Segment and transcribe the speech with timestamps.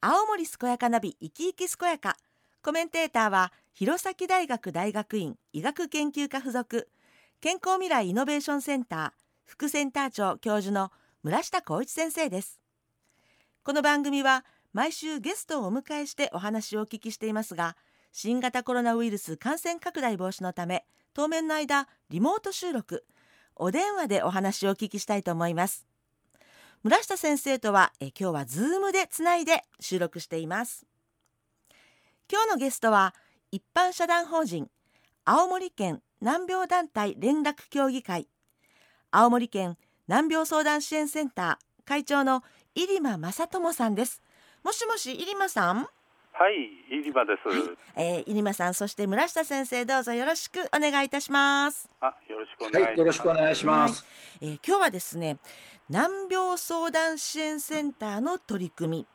[0.00, 2.16] 青森健やかナビ生き生き健やか。
[2.62, 6.88] コメンテーターは弘前大学大学院医学研究科附属。
[7.40, 9.10] 健康未来イノベーションセンター
[9.44, 10.92] 副センター長教授の
[11.24, 12.60] 村下光一先生です。
[13.64, 17.76] この番組は毎週ゲストをお迎えしてお話をお聞きしていますが
[18.12, 23.04] 新型コロナウイルス感染拡大防止のため当面の間リモート収録
[23.56, 25.87] お電話でお話をお聞きしたいと思います。
[26.88, 30.86] 村下先生とはえ今日はズームでつないで収録しています。
[32.32, 33.14] 今日のゲストは
[33.52, 34.70] 一般社団法人
[35.26, 38.26] 青森県難病団体連絡協議会
[39.10, 42.42] 青森県難病相談支援センター会長の
[42.74, 44.22] 入間正智さんです。
[44.64, 45.86] もしもし入間さん？
[46.38, 47.48] はい、入間です。
[47.48, 52.86] はい、えー、入間さんそして村下先生どうぞよろしくお願いいたしますあ、よろしくお願いします。
[52.86, 54.06] はい、よろしくお願いします。
[54.40, 55.38] はい、えー、今日はですね
[55.90, 59.06] 難病相談支援センターの取り組み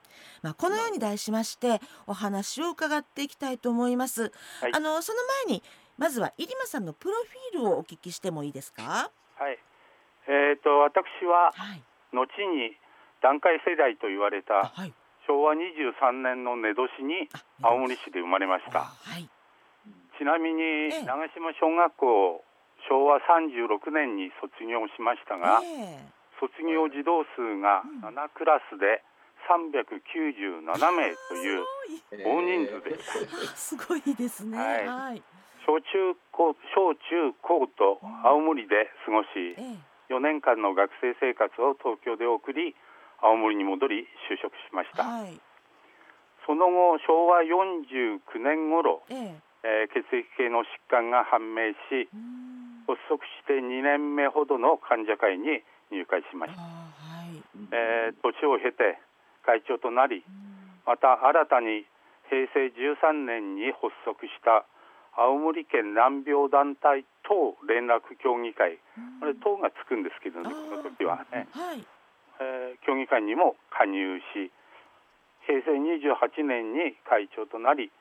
[0.44, 4.32] まあ、このように題しましてお話を伺っていきたいと思います。
[4.62, 5.64] はい、あのその前に
[5.98, 7.16] まずは入間さんのプロ
[7.52, 9.10] フィールをお聞きしてもいいですか？
[9.40, 9.58] はい。
[10.28, 12.76] えっ、ー、と私は、はい、後に
[13.22, 14.94] 団塊世代と言われた、はい、
[15.28, 17.30] 昭和23年の根年に
[17.62, 18.80] 青森市で生まれました。
[18.80, 19.30] はい、
[20.18, 22.44] ちなみに長島小学校
[22.90, 29.04] 昭和36年に卒業しましたが、えー、卒業児童数が7クラスで
[29.48, 31.64] 397名という
[32.24, 33.56] 大人数でした。
[33.56, 34.58] すごいですね。
[34.58, 34.88] はい。
[34.88, 35.24] はい、
[35.66, 39.56] 小中高小中高と青森で過ごし、
[40.10, 42.76] 4年間の学生生活を東京で送り、
[43.24, 45.04] 青森に戻り就職しました。
[45.04, 45.40] はい、
[46.46, 49.54] その後昭和49年頃、ええ。
[49.64, 52.12] ー、血液系の疾患が判明し、
[52.86, 56.60] 発足して2年目ほどの患者会に入会しました。
[56.60, 57.40] はい。
[57.72, 59.00] えー、年を経て
[59.46, 60.24] 会長となり
[60.86, 61.86] また新たに
[62.30, 64.66] 平成13年に発足した
[65.16, 68.80] 青森県難病団体等連絡協議会。
[69.20, 71.86] これ等がつくんですけどねこの時はね、はい
[72.44, 74.52] えー、協議会にも加入し
[75.48, 77.92] 平成28年に会長となり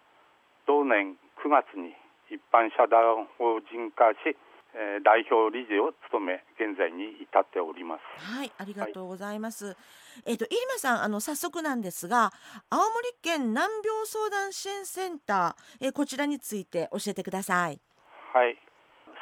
[0.66, 1.94] 同年9月に
[2.30, 4.34] 一般社団法人化し
[4.74, 8.24] えー、代表理事を務め現在に至っております。
[8.24, 9.76] はいありがとうございます、はい、
[10.26, 12.32] えっ、ー、と入間さんあの早速なんですが
[12.70, 17.80] 青森県難病相談支援センター、えー、こちらについて教えてください。
[18.32, 18.56] はい。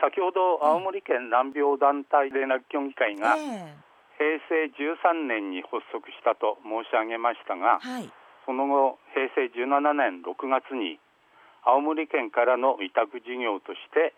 [0.00, 3.89] 先ほど青森県難病団体連絡協議会が、えー、
[4.20, 8.12] 平成13年に発足したと申し上げましたが、はい、
[8.44, 11.00] その後平成17年6月に
[11.64, 14.12] 青森県からの委託事業として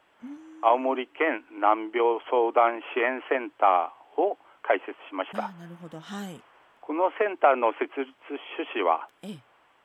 [0.58, 5.54] 青森県難病相談支援センターを開設しました。
[5.54, 6.38] なるほど、はい、
[6.82, 8.10] このセンターの設立
[8.66, 9.06] 趣旨は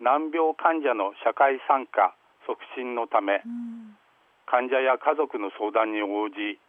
[0.02, 2.14] 難病患者の社会参加
[2.46, 3.42] 促進のため、
[4.46, 6.62] 患者や家族の相談に応じ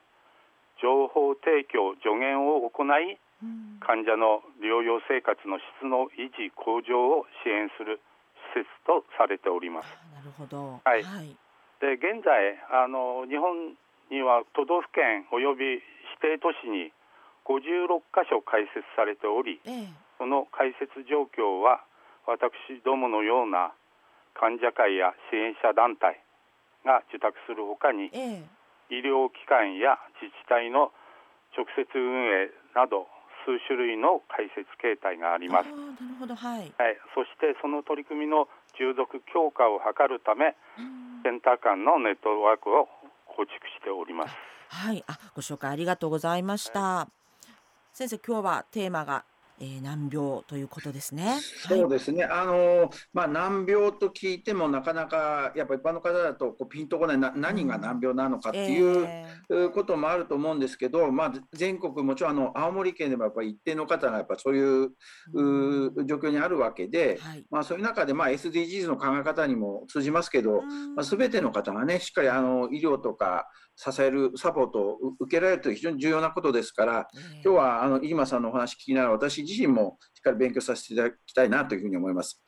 [0.81, 3.21] 情報提供助言を行い、
[3.81, 8.03] 患者の療養生活の質の維持向上を支援する
[8.55, 9.89] 施設とされております。
[10.15, 10.81] なるほど。
[10.83, 11.03] はい。
[11.03, 11.37] はい、
[11.79, 13.79] で現在あの日本
[14.11, 15.83] には都道府県および指
[16.21, 16.91] 定都市に
[17.47, 19.89] 56カ所開設されており、ええ、
[20.19, 21.85] その開設状況は
[22.27, 23.73] 私どものような
[24.35, 26.21] 患者会や支援者団体
[26.85, 28.45] が受託するほかに、え、
[28.91, 30.93] 医療機関や自治体の
[31.57, 33.09] 直接運営など
[33.45, 35.71] 数種類の開設形態があります。
[35.71, 36.99] なるほど、はい、はい。
[37.15, 40.57] そしてその取り組みの従属強化を図るため、
[41.23, 42.89] センター間のネットワークを
[43.27, 44.35] 構築しております。
[44.69, 46.81] はい、あ、ご紹介ありがとうございました。
[46.81, 47.47] はい、
[47.93, 49.25] 先生、今日はテーマが
[49.61, 51.39] えー、難病ということですね。
[51.69, 52.25] そうですね。
[52.25, 57.19] はい、あのまあ難病と聞いてもなかなかやっぱ一般の方だとこうピンとこない。
[57.19, 70.63] な何が難病なのかっていうこともあると思うんですけど、まあ全国もちろんあの青森県でもやっぱり一定の方がやっぱそういうう状況にあるわけで、はい、まあそういう中でまあ SDGs の考え方にも通じますけど、
[70.95, 77.09] まあ全ての方がねしっかりあの医療とか支えるサポートを受けられるという非常に重要なことですから、
[77.45, 82.43] 今日はあの飯間さんのお話聞きながら私自身もしっかり勉強させていただきたいなというふうに思います。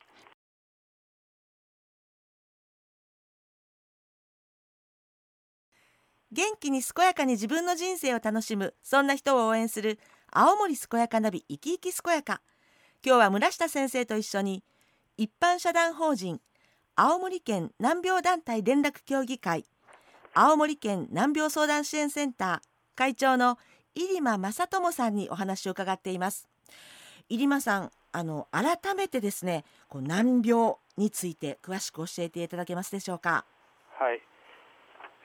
[6.31, 9.99] 元気に健やかに自分の人生を楽しむそんな人を応援する
[10.31, 12.41] 青森健やかナビ生き生き健やか
[13.05, 14.63] 今日は村下先生と一緒に
[15.17, 16.39] 一般社団法人
[16.95, 19.65] 青森県難病団体連絡協議会
[20.33, 23.57] 青森県難病相談支援センター会長の
[23.93, 26.50] 入間正智さんにお話を伺っています
[27.29, 33.45] 入間さんあの改めてですねこう難病について詳しく教えていただけますでしょうか？
[33.97, 34.21] はい。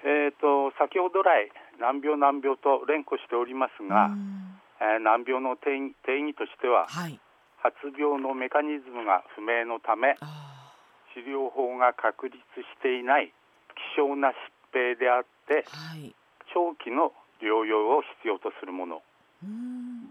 [0.04, 1.50] えーと、先ほど来
[1.80, 4.10] 難病難病と連呼しておりますが、
[4.80, 7.18] えー、難病の定義定義としては、はい、
[7.58, 10.14] 発病のメカニズムが不明のため
[11.14, 13.32] 治療法が確立していない
[13.96, 16.14] 希少な疾病であって、はい、
[16.54, 17.12] 長期の
[17.42, 19.02] 療養を必要とするもの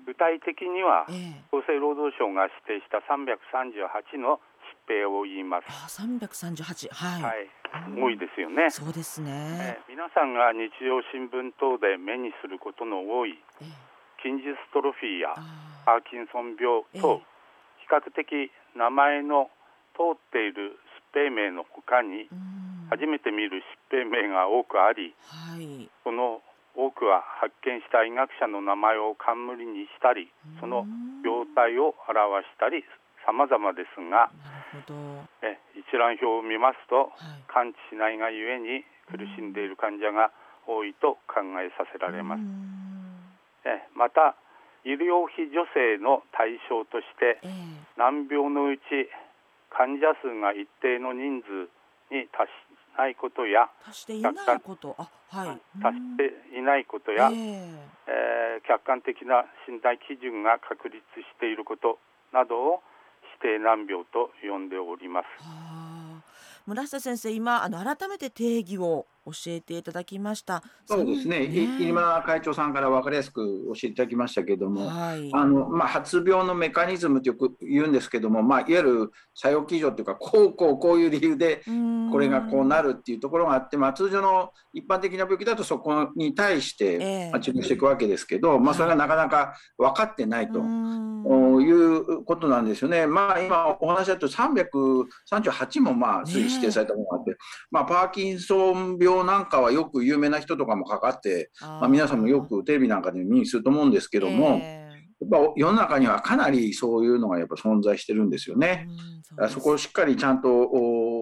[0.06, 4.40] 具体的には、えー、厚生労働省が指定した338の
[4.86, 5.66] 疾病を言います。
[5.68, 7.50] あ338、はい、はい、
[7.98, 8.70] 多いですよね。
[8.70, 13.68] そうですね、えー、皆さんが日常新聞等で目にすることの多い、えー、
[14.22, 15.34] 筋ジストロフィーや
[15.86, 17.26] パーキンソン病と、
[17.82, 19.50] 比較的名前の
[19.98, 20.78] 通っている
[21.14, 22.30] 疾病名のほかに、
[22.90, 26.42] 初めて見る疾病名が多くあり、はい、その
[26.76, 30.86] 多くは発見した医学者の名前を冠にしたりその
[31.24, 32.84] 病態を表したり
[33.26, 34.30] 様々ですが
[35.42, 40.32] え一覧表を見ますと、はい、感知しないがゆえに苦しんでいる患者が
[40.68, 42.42] 多いと考えさせられます。
[43.66, 44.36] えまた
[44.84, 49.10] 医療費助成の対象として、えー、難病のうち
[49.74, 51.70] 患者数が一定の人数
[52.14, 54.96] に達しないことや達していないこと。
[54.98, 57.78] あ、はい、達していないことや、えー、
[58.08, 62.00] えー、客観的な診断基準が確立していること
[62.34, 62.84] などを
[63.42, 65.28] 指定難病と呼んでおります。
[66.66, 70.64] 村下先生今あの改めて定義を教えていただきました。
[70.86, 71.48] そうですね。
[71.48, 81.64] ね今会長さんから分かりやすく教えていただきましたけれども、はい、あのまあ発病のメカニズムとよく言うんですけども、まあいわゆる作用基準というかこうこうこういう理由で
[82.12, 90.60] これがこうなるっていうところがあって、まあ通常の一般的な病気だとそこに対して治療していくわけですけど、えー、まあそれがなかなか分かってないと。
[91.62, 93.08] いうことなんですよね。
[93.08, 97.38] まあ今お話だと338もまあ指定されたものがあって、ね、
[97.72, 108.88] まあパーキンソン病なんかはよく有名な人とかもかかって、まあ、皆さんもよくテレビなんかで目にすると思うんですけども、えー、やっぱ世の中にはかなりそういうのがやっぱ存在してるんですよね。
[109.48, 110.48] そそこをしっかりちゃんと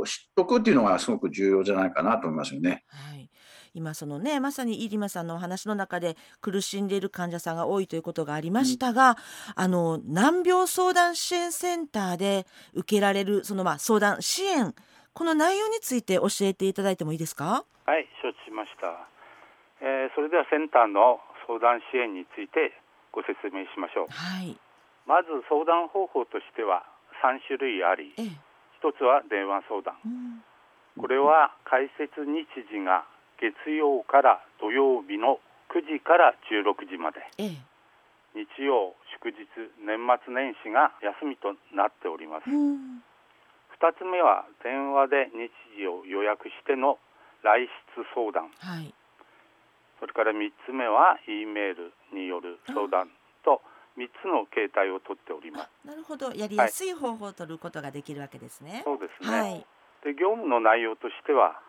[0.05, 2.83] 知っとくっていうのがすごく重要じゃないかなと思いますよね。
[2.87, 3.29] はい。
[3.75, 9.15] 今そのねまさに入間さんのお話の中で苦しんでいる患者さんが多いということがありましたが、うん、
[9.55, 14.75] あの難病相談支援センターで受けられるそのまあ相談支援
[15.13, 17.65] この内容について教えていただいてもいいですか？
[17.85, 19.05] はい承知しました、
[19.81, 22.73] えー、それではセンターの相談支援について
[23.11, 24.57] ご説明しましょう、はい、
[25.05, 26.81] まず相談方法としては
[27.21, 28.25] 3種類あり、ええ、
[28.81, 30.41] 1つは電話相談、うん、
[30.97, 33.05] これは開設日時が
[33.37, 35.37] 月曜から土曜日の
[35.69, 37.61] 9時から16時まで、ええ、
[38.33, 39.45] 日曜祝日
[39.85, 43.03] 年末年始が休みとなっております、うん
[43.83, 46.99] 2つ目は電話で日時を予約しての
[47.43, 48.95] 来室相談、はい、
[49.99, 53.11] それから3つ目は E メールによる相談
[53.43, 53.59] と
[53.99, 55.69] 3つの形態をとっております。
[55.83, 56.31] なるほど。
[56.31, 59.65] やりやすい方法を取ることができるわけですね、はい、そうですね、はい、
[60.07, 61.59] で業務の内容としては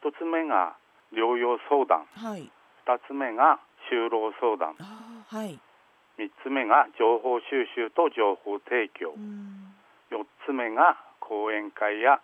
[0.00, 0.72] 1つ目が
[1.12, 2.48] 療養相談、はい、
[2.88, 3.60] 2つ目が
[3.92, 5.60] 就労相談、はい、
[6.16, 9.12] 3つ目が情報収集と情報提供。
[10.08, 10.96] 4つ目が
[11.28, 12.20] 講演会や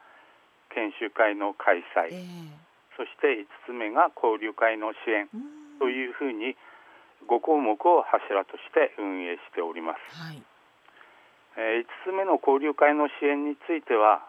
[0.73, 2.49] 研修会の開催、えー、
[2.97, 5.29] そして5つ目が交流会の支援。
[5.79, 6.57] というふうに
[7.29, 10.43] 5項目を柱として運営しております、はい。
[11.57, 14.25] えー、5つ目の交流会の支援については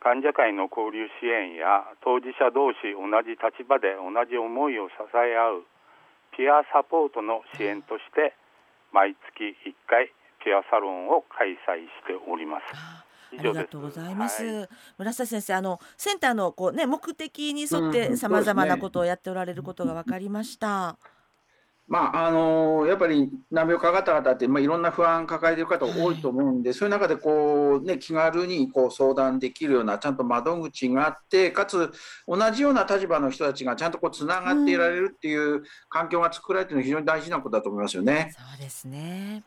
[0.00, 5.66] 患者会の交流支援や当事者同士同じ立場で同じ思いを支え合う
[6.36, 8.36] ピアサポートの支援として
[8.92, 10.12] 毎月1回
[10.44, 13.05] ピアサロンを開催しております。
[13.38, 14.44] ありがとうございます。
[14.44, 20.98] はい、村下先生、あのセンターのこうね目的に沿ってさまざまなことをやっておられることが分かりました。
[21.88, 31.92] まああのやっぱり難病かかった方って、まあ、いろんな不安抱えている方多いと思うんで、はい、そういう中でこう、ね、気軽にこう相談できるようなちゃんと窓口があってかつ
[32.26, 38.34] 同じような立場の人たちがちゃんとこうつながっていられるっていう環境が作られているのは非常に大事なことだと思いますよね。
[38.36, 39.44] そうですね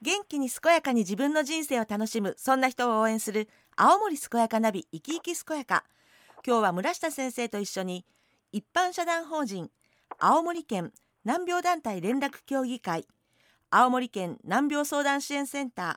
[0.00, 5.84] 元気に健やかに自分の人生を楽しむそんな人を応援する青森健やかナビ生き生き健やか。
[6.46, 8.06] 今日は村下先生と一緒に
[8.52, 9.70] 一般社団法人
[10.18, 10.92] 青森県
[11.24, 13.06] 難病団体連絡協議会
[13.70, 15.96] 青森県難病相談支援センター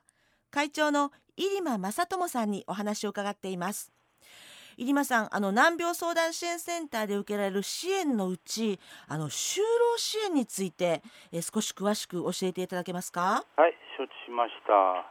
[0.49, 3.91] 会長の入間正智さんにお話を伺っています。
[4.77, 13.45] 入間さんあの難病相談支援センターで受けられる支援のうちあの就労支援について、え、少し詳しく教えていただけますか？
[13.55, 13.73] はい。
[14.01, 15.05] 承知しました。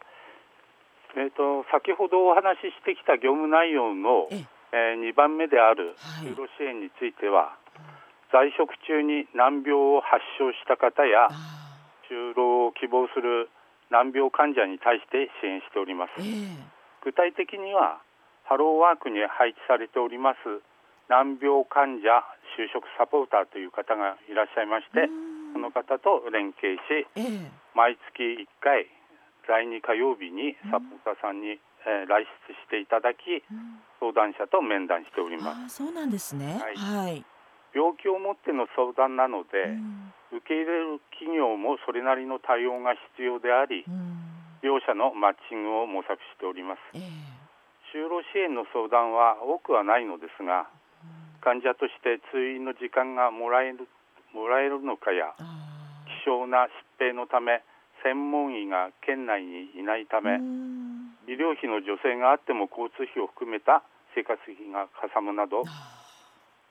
[1.14, 4.99] えっ、ー、と先ほどお話ししてきた業務内容のええ。
[4.99, 7.59] ー、2番目である就労支援については、
[8.35, 11.26] はい、在職中に難病を発症した方や
[12.06, 13.50] 就労を希望する
[13.90, 16.54] 難病患者に対して支援しております、えー、
[17.02, 17.99] 具体的には
[18.47, 20.62] ハローワークに配置されております
[21.11, 22.23] 難病患者
[22.54, 25.11] 就職サポーターという方がいらっしゃいまして
[25.52, 28.87] その方と連携し、えー、毎月1回
[29.49, 33.42] 第2火曜日にサポーターさんに、えー、来出していただき、
[33.99, 35.83] 相談者と面談しております。
[35.83, 37.25] そうなんですね、はい、はい、
[37.75, 39.75] 病気をもっての相談なので、
[40.30, 43.83] 受け入れる企業もそれなりの対応が必要であり、
[44.62, 50.69] 両者のマッチングを模索しております、えー、就労支援の相談は多くはないのですが、
[51.40, 53.88] 患者として通院の時間がもらえる
[54.32, 56.68] もらえるのかや希少な
[56.99, 57.62] 疾病のため
[58.02, 60.38] 専門医が県内にいないため
[61.28, 63.82] 医療費の助成があっても交通費を含めた
[64.14, 65.64] 生活費がかさむなど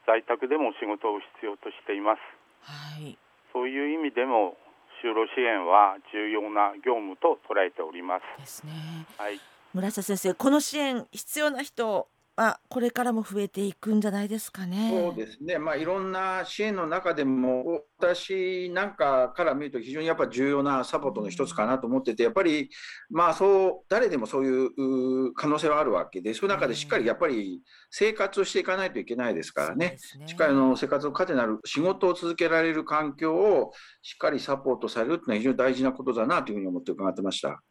[0.07, 2.19] 在宅でも仕事を必要としています。
[2.65, 3.17] はい
[3.53, 4.57] そういう意味でも
[5.03, 8.41] 就労支援は重要な業務と捉えております。
[8.41, 8.71] ですね。
[9.17, 9.39] はい。
[9.73, 12.07] 村瀬先生、この支援必要な人
[12.39, 14.89] はこれからも増えていくんじゃないですかね。
[14.91, 15.59] そうですね。
[15.59, 22.69] まあいろんな支援の中でも私なんかから見ると非常にやっぱ重要なサポートの一つかなと思ってて、やっぱり
[23.09, 29.97] まあそう誰でもそういう可能性はあるわけで、そういう中でしっかりやっぱり生活をしていかないといけないですからね。
[30.17, 37.61] ねしっかりの生活の糧になる仕事を続けられる環境をしっかりサポートされるっていうのは非常に大事なことだなというふうに思って伺ってました。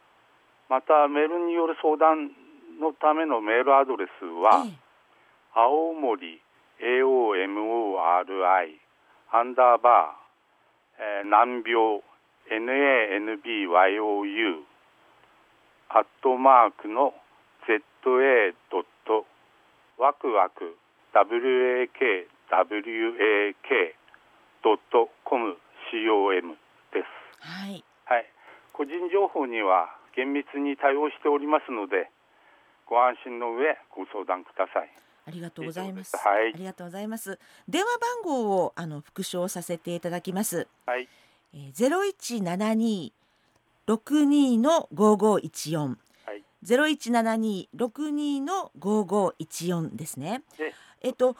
[0.68, 2.30] またメールによる相談
[2.80, 4.72] のためのメールアドレスは、ええ、
[5.54, 6.40] 青森
[6.80, 8.78] AOMORI
[9.30, 12.02] アンダーバー、えー、難病
[12.48, 14.64] NANBYOU
[15.90, 17.14] アットマークの
[19.98, 20.78] ワクワク
[21.12, 21.90] WAKWAK
[24.64, 25.56] ドットコム
[25.92, 26.54] COM
[26.94, 27.06] です。
[27.40, 27.84] はい。
[28.04, 28.26] はい。
[28.72, 32.10] 個人情報には厳密に対応しておりますので、
[32.86, 34.90] ご安心の上ご相談ください。
[35.26, 36.16] ありがとうございます。
[36.16, 36.54] はい。
[36.54, 37.38] ありがとうございます。
[37.68, 40.68] 電話番号をあの復唱させていただきます。
[40.86, 41.08] はい。
[41.72, 43.12] ゼロ一七二
[43.86, 45.98] 六二の五五一四。
[46.62, 50.42] ゼロ一七二六二の五五一四ですね。
[51.00, 51.38] えっとホーム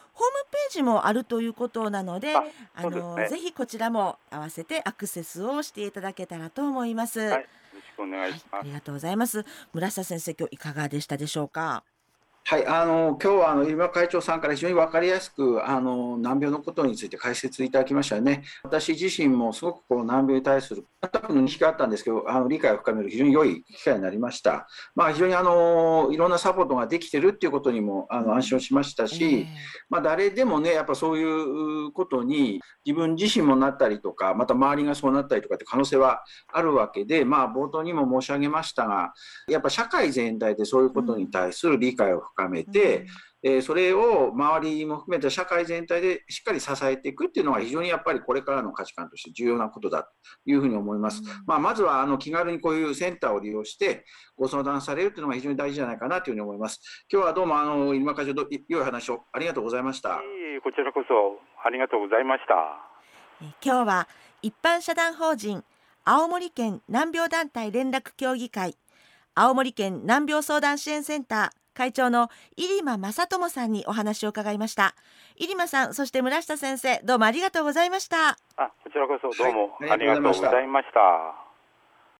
[0.51, 7.19] ページもあるということなので、あの、ね、ぜひこちらも合わせてアクセスをしていただけたらと思います。
[7.19, 9.45] はい、よろしくお願いします、はい、ありがとうございます。
[9.73, 11.83] 村下先生、今日いかがでしたでしょうか？
[12.49, 18.43] はい、あの今日はあの今会長さんから非常に分かりやすくあの難病のことについて解説いただきましたよね。
[18.63, 24.67] 私自身もすごくこう難病に対する全くの認識があったんですけど、あの理解を深める非常に良い機会になりました。
[24.95, 29.45] まあ、非常にあのいろんなサポートができてるっていうことにもあの安心をしましたし、
[29.87, 39.13] まあ、誰でもねやっぱそういうことに自分自身もなったりとか、また周りがそうなったりとかって可能性はあるわけで、まあ、冒頭にも申し上げましたが、
[39.47, 43.07] やっぱ社会全体でそういうことに対する理解を深深めて、
[43.43, 50.09] えー、それを周りも含めた社会全体でしっかり支えていくっていうのが非常にやっぱりこれからの価値観として重要なことだと
[50.45, 51.21] いうふうに思います。
[51.45, 54.05] まあ、まずはあの気軽にこういうセンターを利用して
[54.37, 56.81] ご相談されるっていうのが非常に大事じゃないかなというふうに思います。
[57.11, 60.21] 今日はどうもあの今会長良い話をありがとうございました。
[60.61, 62.55] こちらこそありがとうございました。
[63.63, 64.07] 今日は
[64.41, 65.63] 一般社団法人
[66.03, 68.75] 青森県難病団体連絡協議会
[69.35, 74.95] 青森県難病相談支援センター会長の入間正智さんにお話を伺いました。
[75.37, 78.31] 入間さんそして村下先生どうもありがとうございました。
[78.57, 81.48] あこちらこそどうもありがとうございました、はい